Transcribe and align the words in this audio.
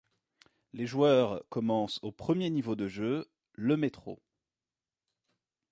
Les 0.73 0.87
joueurs 0.87 1.43
commencent 1.49 1.99
au 2.01 2.11
premier 2.11 2.49
niveau 2.49 2.73
de 2.75 2.87
jeu, 2.87 3.29
le 3.53 3.77
métro. 3.77 4.19